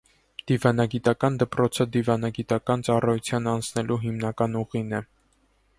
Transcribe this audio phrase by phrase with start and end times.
[0.51, 5.07] Դիվանագիտական դպրոցը դիվանագիտական ծառայության անցնելու հիմնական ուղին է։